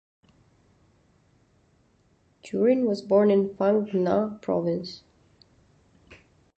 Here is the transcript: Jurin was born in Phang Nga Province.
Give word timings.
Jurin 2.43 2.87
was 2.87 3.03
born 3.03 3.29
in 3.29 3.49
Phang 3.49 3.85
Nga 3.93 4.41
Province. 4.41 5.03